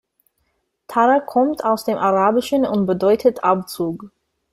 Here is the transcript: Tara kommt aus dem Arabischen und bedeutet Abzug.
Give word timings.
Tara 0.87 1.19
kommt 1.19 1.63
aus 1.63 1.83
dem 1.85 1.95
Arabischen 1.99 2.65
und 2.65 2.87
bedeutet 2.87 3.43
Abzug. 3.43 4.09